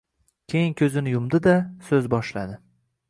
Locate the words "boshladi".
2.15-2.59